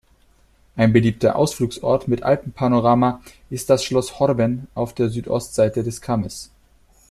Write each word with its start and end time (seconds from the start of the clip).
Ein 0.77 0.93
beliebter 0.93 1.35
Ausflugsort 1.35 2.07
mit 2.07 2.23
Alpenpanorama 2.23 3.21
ist 3.51 3.69
das 3.69 3.83
Schloss 3.83 4.17
Horben 4.19 4.65
auf 4.73 4.95
der 4.95 5.09
Südostseite 5.09 5.83
des 5.83 6.01
Kammes. 6.01 6.49